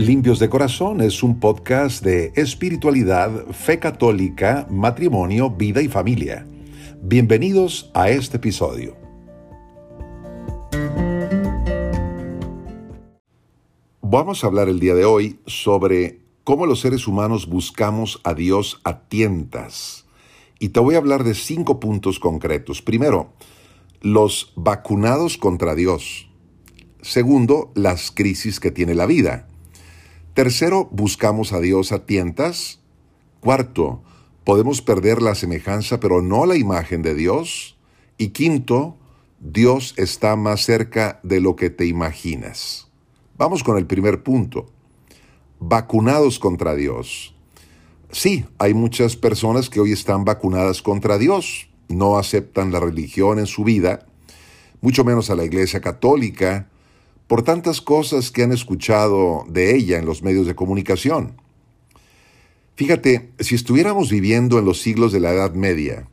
[0.00, 6.46] Limpios de Corazón es un podcast de espiritualidad, fe católica, matrimonio, vida y familia.
[7.02, 8.96] Bienvenidos a este episodio.
[14.00, 18.80] Vamos a hablar el día de hoy sobre cómo los seres humanos buscamos a Dios
[18.84, 20.06] a tientas.
[20.58, 22.80] Y te voy a hablar de cinco puntos concretos.
[22.80, 23.34] Primero,
[24.00, 26.30] los vacunados contra Dios.
[27.02, 29.49] Segundo, las crisis que tiene la vida.
[30.40, 32.80] Tercero, buscamos a Dios a tientas.
[33.40, 34.02] Cuarto,
[34.42, 37.76] podemos perder la semejanza pero no la imagen de Dios.
[38.16, 38.96] Y quinto,
[39.38, 42.88] Dios está más cerca de lo que te imaginas.
[43.36, 44.70] Vamos con el primer punto.
[45.58, 47.34] Vacunados contra Dios.
[48.10, 53.46] Sí, hay muchas personas que hoy están vacunadas contra Dios, no aceptan la religión en
[53.46, 54.06] su vida,
[54.80, 56.70] mucho menos a la Iglesia Católica,
[57.30, 61.40] por tantas cosas que han escuchado de ella en los medios de comunicación.
[62.74, 66.08] Fíjate, si estuviéramos viviendo en los siglos de la Edad Media,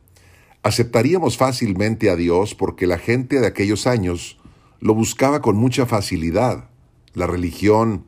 [0.62, 4.38] aceptaríamos fácilmente a Dios porque la gente de aquellos años
[4.78, 6.70] lo buscaba con mucha facilidad.
[7.14, 8.04] La religión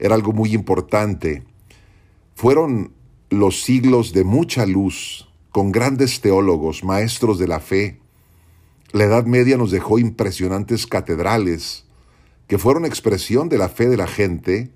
[0.00, 1.44] era algo muy importante.
[2.34, 2.90] Fueron
[3.30, 8.00] los siglos de mucha luz, con grandes teólogos, maestros de la fe.
[8.90, 11.84] La Edad Media nos dejó impresionantes catedrales,
[12.46, 14.70] que fueron expresión de la fe de la gente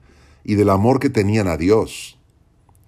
[0.44, 2.18] y del amor que tenían a Dios.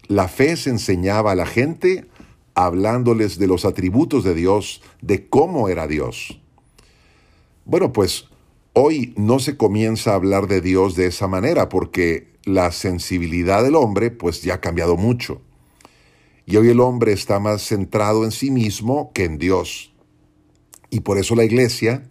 [0.06, 2.06] La fe se enseñaba a la gente
[2.54, 6.40] hablándoles de los atributos de Dios, de cómo era Dios.
[7.64, 8.24] Bueno, pues
[8.72, 13.74] hoy no se comienza a hablar de Dios de esa manera porque la sensibilidad del
[13.74, 15.42] hombre pues ya ha cambiado mucho.
[16.46, 19.92] Y hoy el hombre está más centrado en sí mismo que en Dios.
[20.88, 22.08] Y por eso la iglesia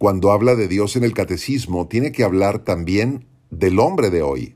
[0.00, 4.54] cuando habla de Dios en el catecismo, tiene que hablar también del hombre de hoy.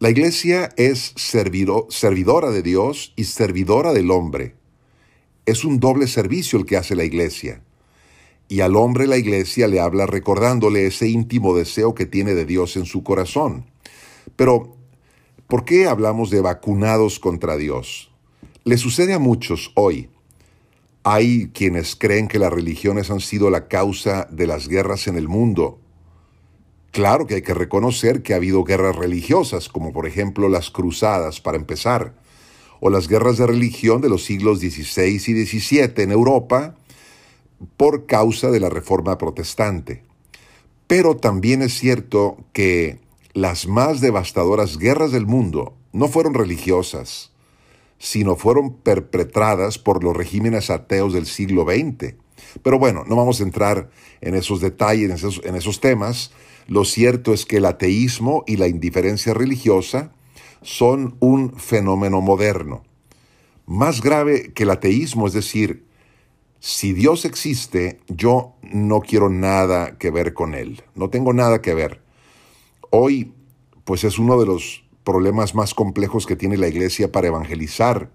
[0.00, 4.56] La iglesia es servidora de Dios y servidora del hombre.
[5.44, 7.62] Es un doble servicio el que hace la iglesia.
[8.48, 12.76] Y al hombre la iglesia le habla recordándole ese íntimo deseo que tiene de Dios
[12.76, 13.66] en su corazón.
[14.34, 14.76] Pero,
[15.46, 18.10] ¿por qué hablamos de vacunados contra Dios?
[18.64, 20.08] Le sucede a muchos hoy
[21.08, 25.28] hay quienes creen que las religiones han sido la causa de las guerras en el
[25.28, 25.78] mundo.
[26.90, 31.40] Claro que hay que reconocer que ha habido guerras religiosas, como por ejemplo las cruzadas,
[31.40, 32.16] para empezar,
[32.80, 36.74] o las guerras de religión de los siglos XVI y XVII en Europa,
[37.76, 40.02] por causa de la reforma protestante.
[40.88, 42.98] Pero también es cierto que
[43.32, 47.30] las más devastadoras guerras del mundo no fueron religiosas,
[47.98, 52.14] sino fueron perpetradas por los regímenes ateos del siglo XX.
[52.62, 53.90] Pero bueno, no vamos a entrar
[54.20, 56.32] en esos detalles, en esos, en esos temas.
[56.66, 60.12] Lo cierto es que el ateísmo y la indiferencia religiosa
[60.62, 62.82] son un fenómeno moderno.
[63.66, 65.86] Más grave que el ateísmo, es decir,
[66.60, 71.74] si Dios existe, yo no quiero nada que ver con Él, no tengo nada que
[71.74, 72.02] ver.
[72.90, 73.32] Hoy,
[73.84, 78.10] pues es uno de los problemas más complejos que tiene la iglesia para evangelizar.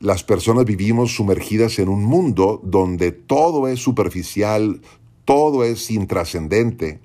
[0.00, 4.80] Las personas vivimos sumergidas en un mundo donde todo es superficial,
[5.26, 7.00] todo es intrascendente.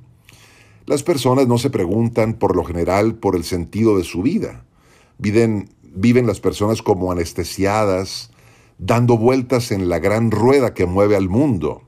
[0.86, 4.64] Las personas no se preguntan por lo general por el sentido de su vida.
[5.18, 8.32] Viven, viven las personas como anestesiadas,
[8.78, 11.82] dando vueltas en la gran rueda que mueve al mundo.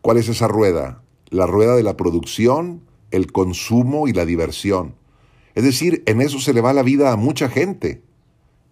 [0.00, 1.02] ¿Cuál es esa rueda?
[1.28, 4.99] La rueda de la producción, el consumo y la diversión.
[5.54, 8.02] Es decir, en eso se le va la vida a mucha gente,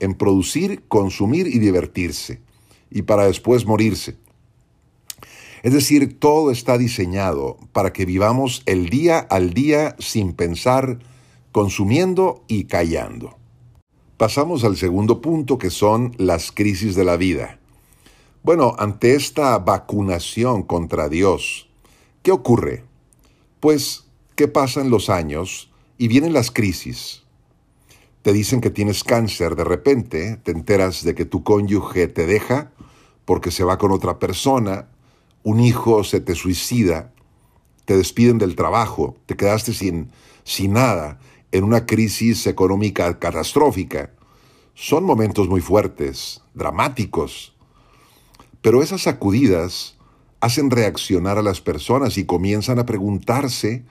[0.00, 2.40] en producir, consumir y divertirse,
[2.90, 4.16] y para después morirse.
[5.62, 11.00] Es decir, todo está diseñado para que vivamos el día al día sin pensar,
[11.50, 13.36] consumiendo y callando.
[14.16, 17.58] Pasamos al segundo punto que son las crisis de la vida.
[18.42, 21.68] Bueno, ante esta vacunación contra Dios,
[22.22, 22.84] ¿qué ocurre?
[23.60, 27.24] Pues ¿qué pasan los años y vienen las crisis.
[28.22, 32.70] Te dicen que tienes cáncer, de repente te enteras de que tu cónyuge te deja
[33.24, 34.88] porque se va con otra persona,
[35.42, 37.12] un hijo se te suicida,
[37.84, 40.10] te despiden del trabajo, te quedaste sin,
[40.44, 41.18] sin nada
[41.52, 44.12] en una crisis económica catastrófica.
[44.74, 47.54] Son momentos muy fuertes, dramáticos,
[48.62, 49.96] pero esas sacudidas
[50.40, 53.84] hacen reaccionar a las personas y comienzan a preguntarse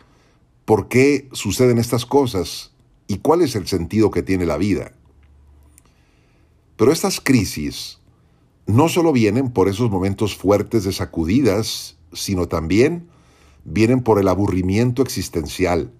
[0.67, 2.73] por qué suceden estas cosas
[3.07, 4.91] y cuál es el sentido que tiene la vida.
[6.75, 7.99] Pero estas crisis
[8.65, 13.07] no solo vienen por esos momentos fuertes de sacudidas, sino también
[13.63, 15.93] vienen por el aburrimiento existencial.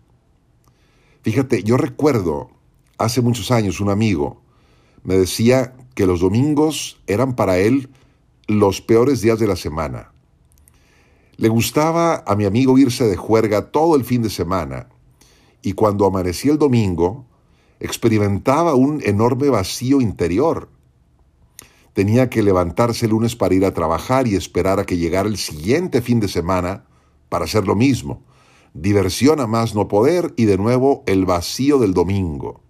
[1.22, 2.50] Fíjate, yo recuerdo
[2.98, 4.42] hace muchos años un amigo
[5.02, 7.90] me decía que los domingos eran para él
[8.48, 10.12] los peores días de la semana.
[11.38, 14.90] Le gustaba a mi amigo irse de juerga todo el fin de semana
[15.62, 17.26] y cuando amanecía el domingo
[17.80, 20.70] experimentaba un enorme vacío interior.
[21.94, 25.38] Tenía que levantarse el lunes para ir a trabajar y esperar a que llegara el
[25.38, 26.86] siguiente fin de semana
[27.30, 28.24] para hacer lo mismo.
[28.74, 32.62] Diversión a más no poder y de nuevo el vacío del domingo.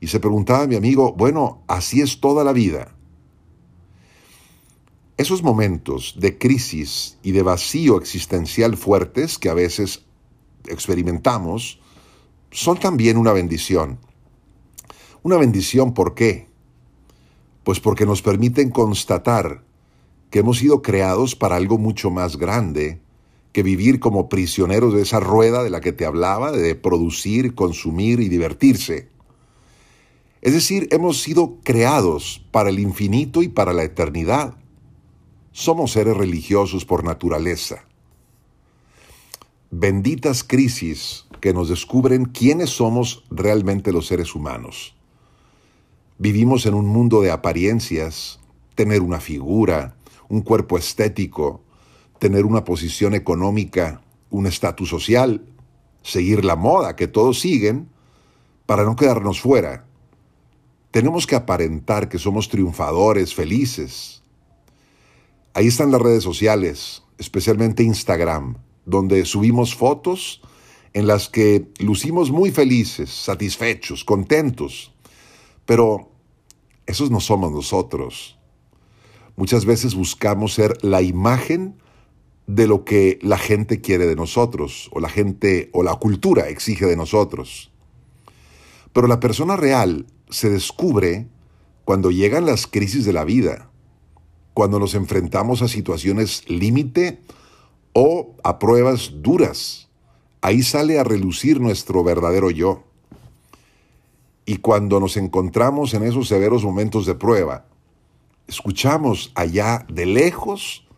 [0.00, 2.97] Y se preguntaba mi amigo, bueno, así es toda la vida.
[5.18, 10.04] Esos momentos de crisis y de vacío existencial fuertes que a veces
[10.68, 11.80] experimentamos
[12.52, 13.98] son también una bendición.
[15.24, 16.46] Una bendición, ¿por qué?
[17.64, 19.64] Pues porque nos permiten constatar
[20.30, 23.00] que hemos sido creados para algo mucho más grande
[23.50, 28.20] que vivir como prisioneros de esa rueda de la que te hablaba, de producir, consumir
[28.20, 29.08] y divertirse.
[30.42, 34.57] Es decir, hemos sido creados para el infinito y para la eternidad.
[35.58, 37.84] Somos seres religiosos por naturaleza.
[39.72, 44.94] Benditas crisis que nos descubren quiénes somos realmente los seres humanos.
[46.16, 48.38] Vivimos en un mundo de apariencias,
[48.76, 49.96] tener una figura,
[50.28, 51.60] un cuerpo estético,
[52.20, 54.00] tener una posición económica,
[54.30, 55.44] un estatus social,
[56.04, 57.88] seguir la moda que todos siguen,
[58.64, 59.88] para no quedarnos fuera.
[60.92, 64.22] Tenemos que aparentar que somos triunfadores, felices.
[65.58, 70.40] Ahí están las redes sociales, especialmente Instagram, donde subimos fotos
[70.92, 74.92] en las que lucimos muy felices, satisfechos, contentos.
[75.66, 76.12] Pero
[76.86, 78.38] esos no somos nosotros.
[79.34, 81.74] Muchas veces buscamos ser la imagen
[82.46, 86.86] de lo que la gente quiere de nosotros, o la gente o la cultura exige
[86.86, 87.72] de nosotros.
[88.92, 91.26] Pero la persona real se descubre
[91.84, 93.67] cuando llegan las crisis de la vida,
[94.58, 97.20] cuando nos enfrentamos a situaciones límite
[97.92, 99.88] o a pruebas duras.
[100.40, 102.82] Ahí sale a relucir nuestro verdadero yo.
[104.46, 107.66] Y cuando nos encontramos en esos severos momentos de prueba,
[108.48, 110.88] escuchamos allá de lejos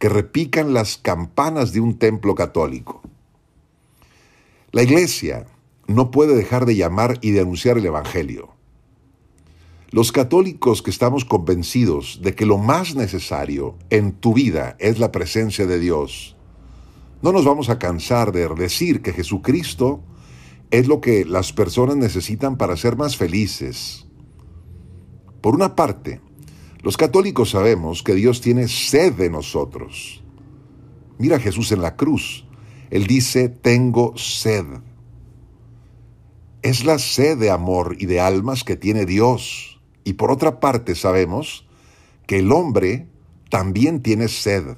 [0.00, 3.00] que repican las campanas de un templo católico.
[4.72, 5.46] La iglesia
[5.86, 8.53] no puede dejar de llamar y de anunciar el Evangelio.
[9.94, 15.12] Los católicos que estamos convencidos de que lo más necesario en tu vida es la
[15.12, 16.36] presencia de Dios,
[17.22, 20.02] no nos vamos a cansar de decir que Jesucristo
[20.72, 24.08] es lo que las personas necesitan para ser más felices.
[25.40, 26.20] Por una parte,
[26.82, 30.24] los católicos sabemos que Dios tiene sed de nosotros.
[31.18, 32.48] Mira a Jesús en la cruz.
[32.90, 34.66] Él dice, tengo sed.
[36.62, 39.73] Es la sed de amor y de almas que tiene Dios.
[40.04, 41.66] Y por otra parte sabemos
[42.26, 43.08] que el hombre
[43.50, 44.76] también tiene sed.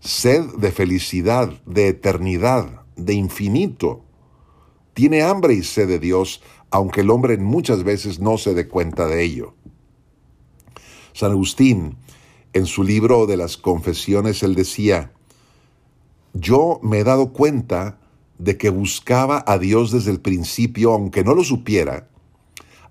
[0.00, 4.04] Sed de felicidad, de eternidad, de infinito.
[4.94, 9.06] Tiene hambre y sed de Dios, aunque el hombre muchas veces no se dé cuenta
[9.06, 9.54] de ello.
[11.12, 11.96] San Agustín,
[12.52, 15.12] en su libro de las confesiones, él decía,
[16.34, 17.98] yo me he dado cuenta
[18.38, 22.08] de que buscaba a Dios desde el principio, aunque no lo supiera,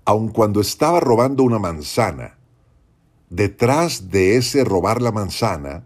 [0.06, 2.38] aun cuando estaba robando una manzana.
[3.28, 5.84] Detrás de ese robar la manzana,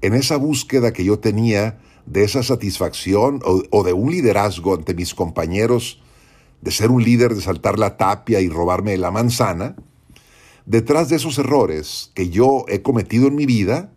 [0.00, 4.94] en esa búsqueda que yo tenía de esa satisfacción o, o, de un liderazgo ante
[4.94, 6.00] mis compañeros,
[6.60, 9.74] de ser un líder, de saltar la tapia y robarme la manzana,
[10.68, 13.90] Detrás de esos errores que yo he cometido en mi vida,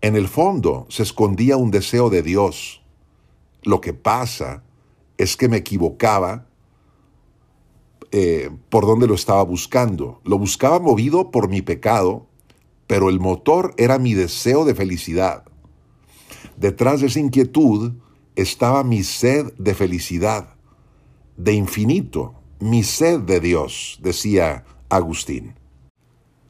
[0.00, 2.82] en el fondo se escondía un deseo de Dios.
[3.62, 4.62] Lo que pasa
[5.18, 6.46] es que me equivocaba
[8.12, 10.20] eh, por donde lo estaba buscando.
[10.24, 12.26] Lo buscaba movido por mi pecado,
[12.86, 15.44] pero el motor era mi deseo de felicidad.
[16.58, 17.94] Detrás de esa inquietud
[18.36, 20.54] estaba mi sed de felicidad,
[21.36, 25.54] de infinito, mi sed de Dios, decía Agustín.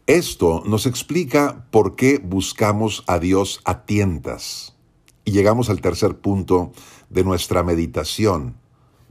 [0.07, 4.77] Esto nos explica por qué buscamos a Dios a tientas.
[5.25, 6.73] Y llegamos al tercer punto
[7.09, 8.57] de nuestra meditación.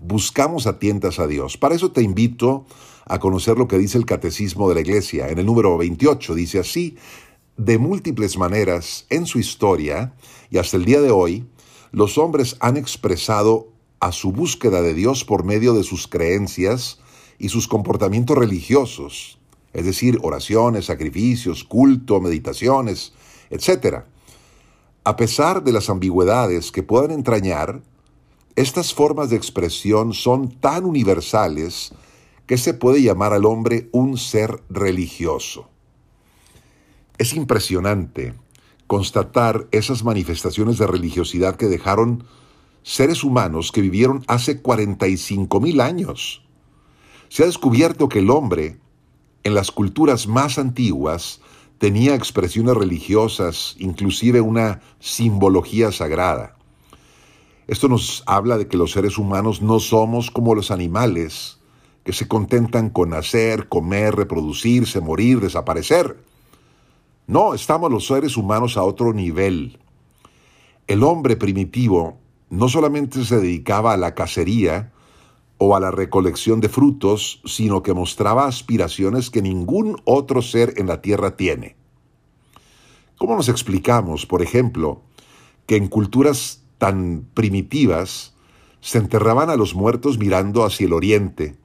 [0.01, 1.57] Buscamos a tientas a Dios.
[1.57, 2.65] Para eso te invito
[3.05, 5.29] a conocer lo que dice el Catecismo de la Iglesia.
[5.29, 6.97] En el número 28 dice así,
[7.57, 10.13] de múltiples maneras en su historia
[10.49, 11.45] y hasta el día de hoy,
[11.91, 16.99] los hombres han expresado a su búsqueda de Dios por medio de sus creencias
[17.37, 19.37] y sus comportamientos religiosos
[19.73, 23.13] es decir, oraciones, sacrificios, culto, meditaciones,
[23.49, 24.03] etc.
[25.03, 27.81] A pesar de las ambigüedades que puedan entrañar,
[28.55, 31.93] estas formas de expresión son tan universales
[32.45, 35.69] que se puede llamar al hombre un ser religioso.
[37.17, 38.33] Es impresionante
[38.87, 42.25] constatar esas manifestaciones de religiosidad que dejaron
[42.83, 46.43] seres humanos que vivieron hace 45 mil años.
[47.29, 48.79] Se ha descubierto que el hombre,
[49.43, 51.39] en las culturas más antiguas,
[51.77, 56.57] tenía expresiones religiosas, inclusive una simbología sagrada.
[57.71, 61.57] Esto nos habla de que los seres humanos no somos como los animales,
[62.03, 66.21] que se contentan con nacer, comer, reproducirse, morir, desaparecer.
[67.27, 69.79] No, estamos los seres humanos a otro nivel.
[70.85, 72.17] El hombre primitivo
[72.49, 74.91] no solamente se dedicaba a la cacería
[75.57, 80.87] o a la recolección de frutos, sino que mostraba aspiraciones que ningún otro ser en
[80.87, 81.77] la tierra tiene.
[83.17, 85.03] ¿Cómo nos explicamos, por ejemplo,
[85.67, 88.33] que en culturas tan primitivas
[88.79, 91.55] se enterraban a los muertos mirando hacia el oriente,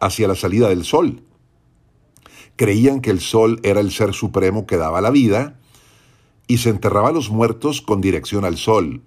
[0.00, 1.22] hacia la salida del sol?
[2.56, 5.60] Creían que el sol era el ser supremo que daba la vida
[6.48, 9.02] y se enterraba a los muertos con dirección al sol,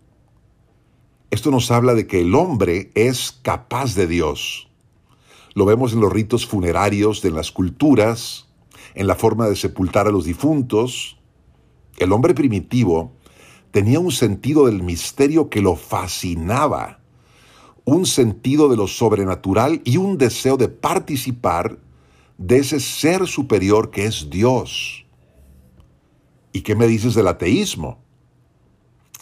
[1.35, 4.69] esto nos habla de que el hombre es capaz de Dios.
[5.53, 8.47] Lo vemos en los ritos funerarios, en las culturas,
[8.93, 11.17] en la forma de sepultar a los difuntos.
[11.97, 13.11] El hombre primitivo
[13.75, 17.01] tenía un sentido del misterio que lo fascinaba,
[17.84, 21.77] un sentido de lo sobrenatural y un deseo de participar
[22.38, 25.05] de ese ser superior que es Dios.
[26.53, 28.00] ¿Y qué me dices del ateísmo?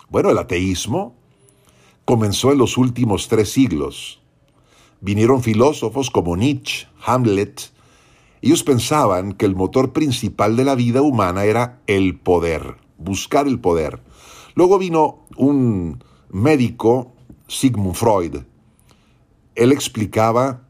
[0.07, 1.15] Bueno, el ateísmo
[2.05, 4.21] comenzó en los últimos tres siglos.
[5.01, 7.71] Vinieron filósofos como Nietzsche, Hamlet.
[8.43, 13.59] Ellos pensaban que el motor principal de la vida humana era el poder, buscar el
[13.59, 14.12] poder.
[14.55, 17.13] Luego vino un médico,
[17.47, 18.37] Sigmund Freud.
[19.55, 20.67] Él explicaba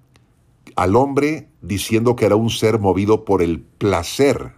[0.75, 4.53] al hombre diciendo que era un ser movido por el placer.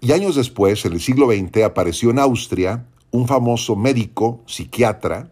[0.00, 5.30] Y años después, en el siglo XX, apareció en Austria un famoso médico, psiquiatra,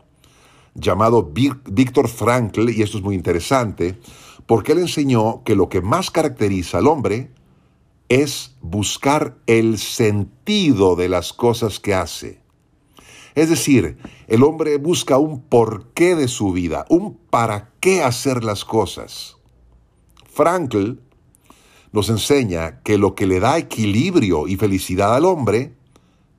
[0.74, 3.98] llamado Víctor Frankl, y esto es muy interesante,
[4.46, 7.30] porque él enseñó que lo que más caracteriza al hombre
[8.08, 12.39] es buscar el sentido de las cosas que hace.
[13.34, 18.64] Es decir, el hombre busca un porqué de su vida, un para qué hacer las
[18.64, 19.36] cosas.
[20.32, 20.98] Frankl
[21.92, 25.74] nos enseña que lo que le da equilibrio y felicidad al hombre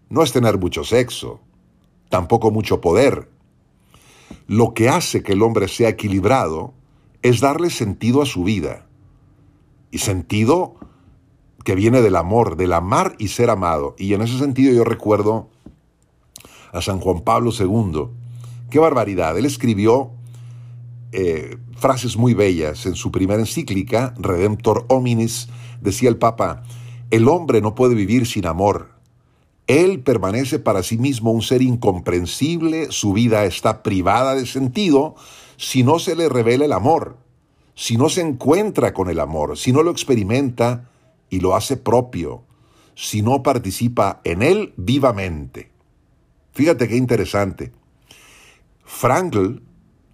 [0.10, 1.40] no es tener mucho sexo,
[2.10, 3.30] tampoco mucho poder,
[4.48, 6.74] lo que hace que el hombre sea equilibrado
[7.22, 8.86] es darle sentido a su vida.
[9.92, 10.76] Y sentido
[11.64, 13.96] que viene del amor, del amar y ser amado.
[13.98, 15.51] Y en ese sentido yo recuerdo
[16.72, 18.08] a San Juan Pablo II.
[18.70, 19.38] Qué barbaridad.
[19.38, 20.12] Él escribió
[21.12, 25.50] eh, frases muy bellas en su primera encíclica, Redemptor Hominis,
[25.82, 26.64] decía el Papa,
[27.10, 28.92] el hombre no puede vivir sin amor.
[29.68, 35.16] Él permanece para sí mismo un ser incomprensible, su vida está privada de sentido
[35.58, 37.18] si no se le revela el amor,
[37.76, 40.90] si no se encuentra con el amor, si no lo experimenta
[41.30, 42.44] y lo hace propio,
[42.96, 45.72] si no participa en él vivamente.
[46.52, 47.72] Fíjate qué interesante.
[48.84, 49.62] Frankl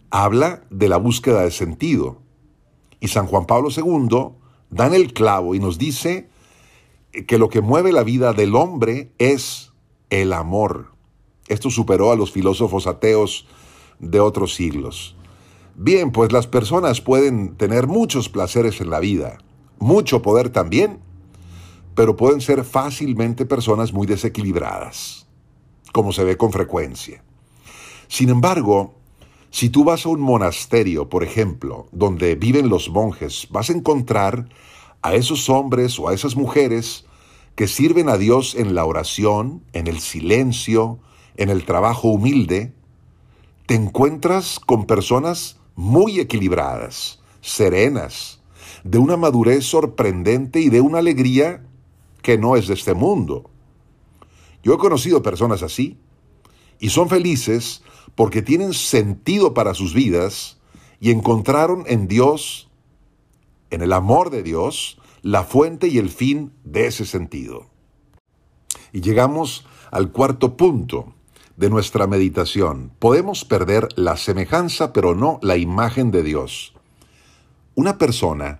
[0.09, 2.21] habla de la búsqueda de sentido
[2.99, 4.35] y San Juan Pablo II
[4.69, 6.29] da en el clavo y nos dice
[7.27, 9.71] que lo que mueve la vida del hombre es
[10.09, 10.93] el amor.
[11.47, 13.47] Esto superó a los filósofos ateos
[13.99, 15.15] de otros siglos.
[15.75, 19.37] Bien, pues las personas pueden tener muchos placeres en la vida,
[19.79, 20.99] mucho poder también,
[21.95, 25.26] pero pueden ser fácilmente personas muy desequilibradas,
[25.97, 27.23] como se ve con frecuencia.
[28.07, 28.93] Sin embargo,
[29.49, 34.47] si tú vas a un monasterio, por ejemplo, donde viven los monjes, vas a encontrar
[35.01, 37.05] a esos hombres o a esas mujeres
[37.55, 40.99] que sirven a Dios en la oración, en el silencio,
[41.35, 42.75] en el trabajo humilde,
[43.65, 48.39] te encuentras con personas muy equilibradas, serenas,
[48.83, 51.65] de una madurez sorprendente y de una alegría
[52.21, 53.49] que no es de este mundo.
[54.67, 55.97] Yo he conocido personas así
[56.77, 57.83] y son felices
[58.15, 60.57] porque tienen sentido para sus vidas
[60.99, 62.67] y encontraron en Dios,
[63.69, 67.67] en el amor de Dios, la fuente y el fin de ese sentido.
[68.91, 71.13] Y llegamos al cuarto punto
[71.55, 72.91] de nuestra meditación.
[72.99, 76.73] Podemos perder la semejanza, pero no la imagen de Dios.
[77.73, 78.59] Una persona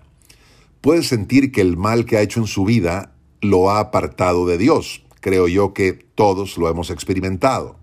[0.80, 3.12] puede sentir que el mal que ha hecho en su vida
[3.42, 5.02] lo ha apartado de Dios.
[5.28, 7.76] Creo yo que todos lo hemos experimentado.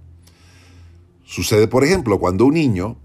[1.26, 2.98] Sucede, por ejemplo, cuando un niño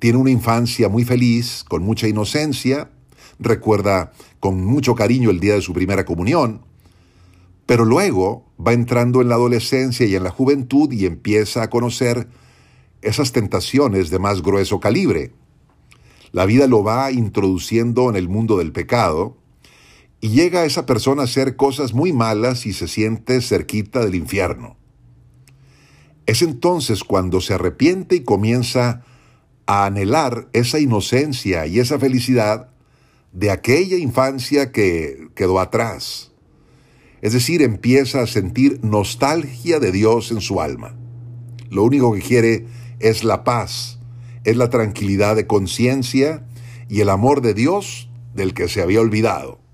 [0.00, 2.90] tiene una infancia muy feliz, con mucha inocencia,
[3.38, 4.10] recuerda
[4.40, 6.62] con mucho cariño el día de su primera comunión,
[7.66, 12.26] pero luego va entrando en la adolescencia y en la juventud y empieza a conocer
[13.00, 15.30] esas tentaciones de más grueso calibre.
[16.32, 19.36] La vida lo va introduciendo en el mundo del pecado
[20.20, 24.76] y llega esa persona a hacer cosas muy malas y se siente cerquita del infierno.
[26.26, 29.04] Es entonces cuando se arrepiente y comienza
[29.66, 32.70] a anhelar esa inocencia y esa felicidad
[33.32, 36.32] de aquella infancia que quedó atrás.
[37.20, 40.96] Es decir, empieza a sentir nostalgia de Dios en su alma.
[41.70, 42.66] Lo único que quiere
[43.00, 43.98] es la paz,
[44.44, 46.46] es la tranquilidad de conciencia
[46.88, 49.65] y el amor de Dios del que se había olvidado.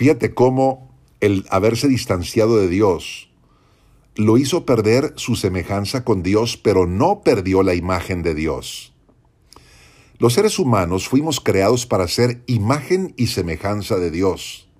[0.00, 3.28] Fíjate cómo el haberse distanciado de Dios
[4.16, 8.94] lo hizo perder su semejanza con Dios, pero no perdió la imagen de Dios.
[10.16, 14.70] Los seres humanos fuimos creados para ser imagen y semejanza de Dios.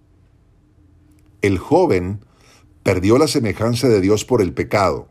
[1.43, 2.25] El joven
[2.83, 5.11] perdió la semejanza de Dios por el pecado.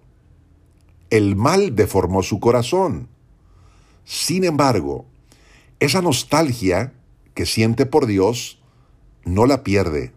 [1.11, 3.09] El mal deformó su corazón.
[4.05, 5.05] Sin embargo,
[5.79, 6.93] esa nostalgia
[7.35, 8.58] que siente por Dios
[9.23, 10.13] no la pierde.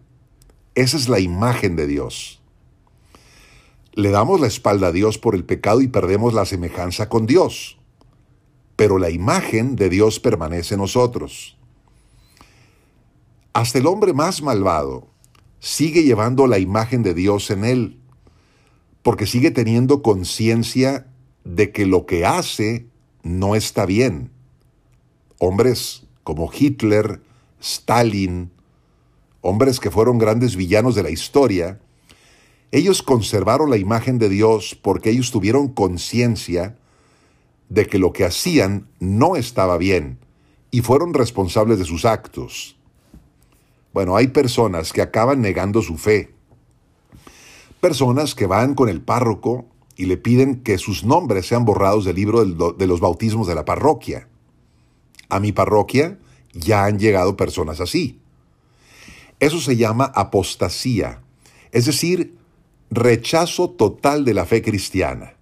[0.75, 2.41] Esa es la imagen de Dios.
[3.93, 7.77] Le damos la espalda a Dios por el pecado y perdemos la semejanza con Dios.
[8.75, 11.57] Pero la imagen de Dios permanece en nosotros.
[13.53, 15.07] Hasta el hombre más malvado
[15.59, 17.99] sigue llevando la imagen de Dios en él,
[19.03, 21.05] porque sigue teniendo conciencia
[21.43, 22.87] de que lo que hace
[23.21, 24.31] no está bien.
[25.37, 27.21] Hombres como Hitler,
[27.61, 28.51] Stalin,
[29.43, 31.79] hombres que fueron grandes villanos de la historia,
[32.71, 36.77] ellos conservaron la imagen de Dios porque ellos tuvieron conciencia
[37.69, 40.17] de que lo que hacían no estaba bien
[40.71, 42.77] y fueron responsables de sus actos.
[43.93, 46.33] Bueno, hay personas que acaban negando su fe.
[47.79, 52.15] Personas que van con el párroco y le piden que sus nombres sean borrados del
[52.15, 54.29] libro de los bautismos de la parroquia.
[55.29, 56.17] A mi parroquia
[56.53, 58.22] ya han llegado personas así.
[59.43, 61.21] Eso se llama apostasía,
[61.73, 62.37] es decir,
[62.89, 65.33] rechazo total de la fe cristiana.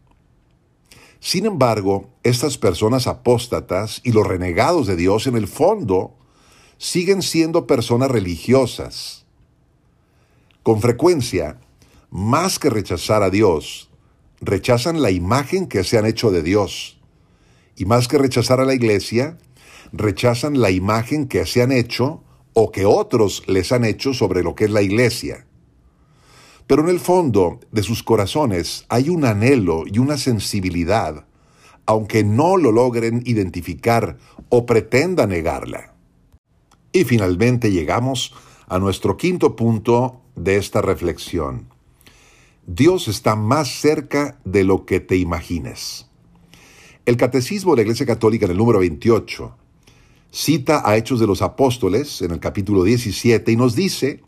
[1.20, 6.16] Sin embargo, estas personas apóstatas y los renegados de Dios en el fondo
[6.80, 9.28] siguen siendo personas religiosas.
[10.64, 11.60] Con frecuencia,
[12.10, 13.92] más que rechazar a Dios,
[14.40, 17.00] rechazan la imagen que se han hecho de Dios.
[17.76, 19.38] Y más que rechazar a la iglesia,
[19.92, 24.56] rechazan la imagen que se han hecho o que otros les han hecho sobre lo
[24.56, 25.46] que es la iglesia.
[26.68, 31.26] Pero en el fondo de sus corazones hay un anhelo y una sensibilidad,
[31.86, 34.18] aunque no lo logren identificar
[34.50, 35.96] o pretendan negarla.
[36.94, 38.34] Y finalmente llegamos
[38.68, 41.68] a nuestro quinto punto de esta reflexión.
[42.68, 46.08] Dios está más cerca de lo que te imagines.
[47.06, 49.58] El Catecismo de la Iglesia Católica en el número 28
[50.32, 54.22] cita a Hechos de los Apóstoles en el capítulo 17 y nos dice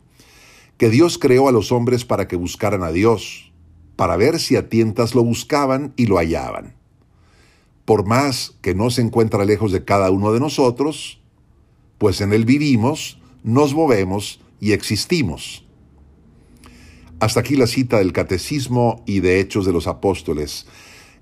[0.76, 3.52] que Dios creó a los hombres para que buscaran a Dios,
[3.96, 6.74] para ver si a tientas lo buscaban y lo hallaban.
[7.84, 11.20] Por más que no se encuentra lejos de cada uno de nosotros,
[11.98, 15.64] pues en Él vivimos, nos movemos y existimos.
[17.20, 20.66] Hasta aquí la cita del Catecismo y de Hechos de los Apóstoles.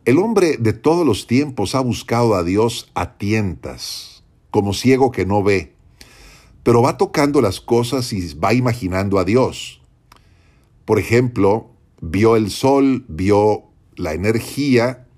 [0.05, 4.12] El hombre de todos los tiempos ha buscado a Dios a tientas,
[4.53, 5.73] como ciego que no ve,
[6.63, 9.81] pero va tocando las cosas y va imaginando a Dios.
[10.85, 13.65] Por ejemplo, vio el sol, vio
[13.97, 15.09] la energía,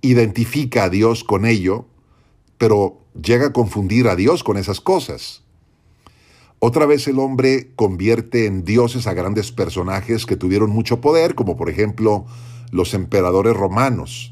[0.00, 1.86] identifica a Dios con ello,
[2.58, 5.42] pero llega a confundir a Dios con esas cosas.
[6.60, 11.56] Otra vez el hombre convierte en dioses a grandes personajes que tuvieron mucho poder, como
[11.56, 12.24] por ejemplo
[12.70, 14.31] los emperadores romanos.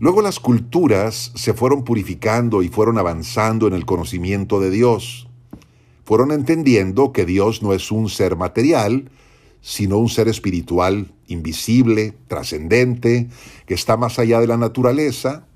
[0.00, 5.28] Luego las culturas se fueron purificando y fueron avanzando en el conocimiento de Dios.
[6.04, 9.10] Fueron entendiendo que Dios no es un ser material,
[9.60, 13.28] sino un ser espiritual, invisible, trascendente,
[13.66, 15.46] que está más allá de la naturaleza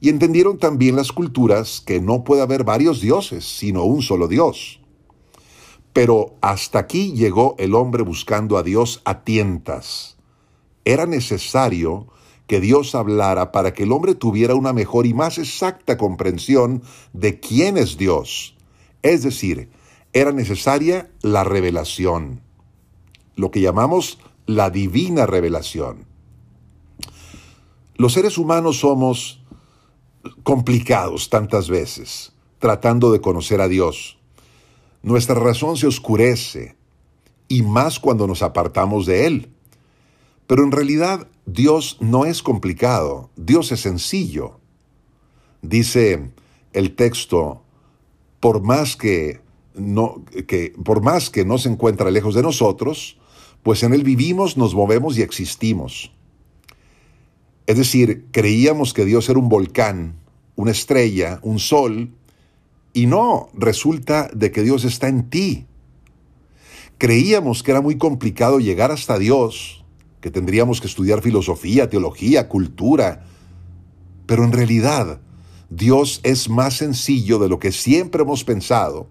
[0.00, 4.80] y entendieron también las culturas que no puede haber varios dioses, sino un solo Dios.
[5.94, 10.16] Pero hasta aquí llegó el hombre buscando a Dios a tientas.
[10.84, 12.08] Era necesario
[12.46, 17.40] que Dios hablara para que el hombre tuviera una mejor y más exacta comprensión de
[17.40, 18.56] quién es Dios.
[19.02, 19.70] Es decir,
[20.12, 22.40] era necesaria la revelación,
[23.36, 26.06] lo que llamamos la divina revelación.
[27.96, 29.40] Los seres humanos somos
[30.42, 34.18] complicados tantas veces, tratando de conocer a Dios.
[35.02, 36.76] Nuestra razón se oscurece,
[37.48, 39.48] y más cuando nos apartamos de Él.
[40.46, 44.60] Pero en realidad Dios no es complicado, Dios es sencillo.
[45.62, 46.30] Dice
[46.72, 47.62] el texto,
[48.40, 49.40] por más que
[49.74, 53.18] no, que por más que no se encuentra lejos de nosotros,
[53.62, 56.12] pues en Él vivimos, nos movemos y existimos.
[57.66, 60.16] Es decir, creíamos que Dios era un volcán,
[60.54, 62.10] una estrella, un sol,
[62.92, 65.66] y no, resulta de que Dios está en ti.
[66.98, 69.83] Creíamos que era muy complicado llegar hasta Dios,
[70.24, 73.26] que tendríamos que estudiar filosofía, teología, cultura,
[74.24, 75.20] pero en realidad
[75.68, 79.06] Dios es más sencillo de lo que siempre hemos pensado,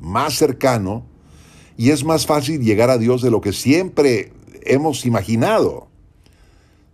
[0.00, 1.04] más cercano,
[1.76, 5.88] y es más fácil llegar a Dios de lo que siempre hemos imaginado.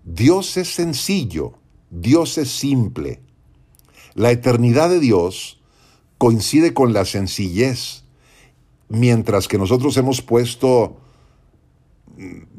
[0.04, 1.52] Dios es sencillo,
[1.92, 3.20] Dios es simple.
[4.14, 5.60] La eternidad de Dios
[6.18, 8.02] coincide con la sencillez,
[8.88, 10.96] mientras que nosotros hemos puesto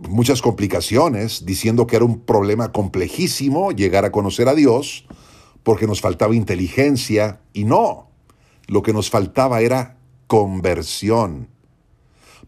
[0.10, 5.06] muchas complicaciones diciendo que era un problema complejísimo llegar a conocer a Dios
[5.64, 8.10] porque nos faltaba inteligencia y no,
[8.68, 9.98] lo que nos faltaba era
[10.28, 11.50] conversión.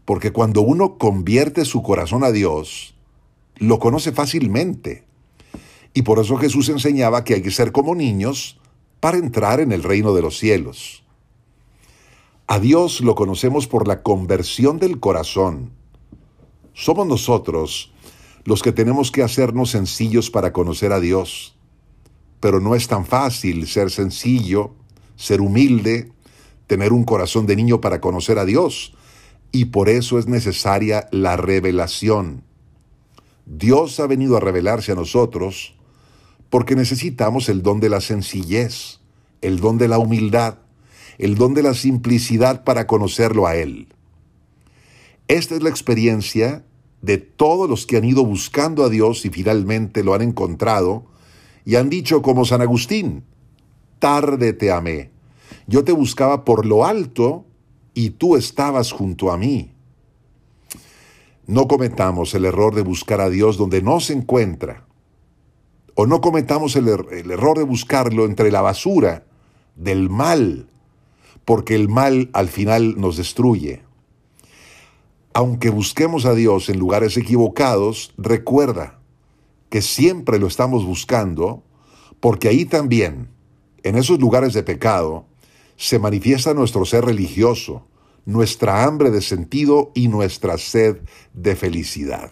[0.04, 2.94] Porque cuando uno convierte su corazón a Dios,
[3.56, 5.04] lo conoce fácilmente.
[5.94, 8.58] Y por eso Jesús enseñaba que hay que ser como niños
[9.00, 11.04] para entrar en el reino de los cielos.
[12.46, 15.70] A Dios lo conocemos por la conversión del corazón.
[16.74, 17.92] Somos nosotros
[18.44, 21.56] los que tenemos que hacernos sencillos para conocer a Dios.
[22.40, 24.74] Pero no es tan fácil ser sencillo,
[25.16, 26.12] ser humilde,
[26.66, 28.94] tener un corazón de niño para conocer a Dios.
[29.52, 32.42] Y por eso es necesaria la revelación.
[33.46, 35.74] Dios ha venido a revelarse a nosotros
[36.50, 39.00] porque necesitamos el don de la sencillez,
[39.42, 40.58] el don de la humildad,
[41.18, 43.93] el don de la simplicidad para conocerlo a Él.
[45.28, 46.64] Esta es la experiencia
[47.00, 51.06] de todos los que han ido buscando a Dios y finalmente lo han encontrado
[51.64, 53.24] y han dicho como San Agustín,
[53.98, 55.10] tarde te amé.
[55.66, 57.46] Yo te buscaba por lo alto
[57.94, 59.72] y tú estabas junto a mí.
[61.46, 64.86] No cometamos el error de buscar a Dios donde no se encuentra.
[65.94, 69.24] O no cometamos el, er el, error de buscarlo entre la basura
[69.76, 70.68] del mal,
[71.44, 73.82] porque el mal al final nos destruye.
[75.36, 79.00] Aunque busquemos a Dios en lugares equivocados, recuerda
[79.68, 81.64] que siempre lo estamos buscando,
[82.20, 83.30] porque ahí también,
[83.82, 85.26] en esos lugares de pecado,
[85.76, 87.88] se manifiesta nuestro ser religioso,
[88.24, 90.98] nuestra hambre de sentido y nuestra sed
[91.32, 92.30] de felicidad.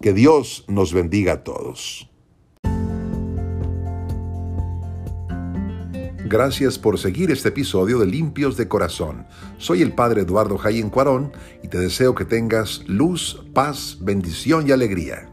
[0.00, 2.08] Que Dios nos bendiga a todos.
[6.28, 9.28] Gracias por seguir este episodio de Limpios de Corazón.
[9.58, 11.30] Soy el Padre Eduardo Jayen Cuarón
[11.62, 15.28] y te deseo que tengas luz, paz, bendición y alegría.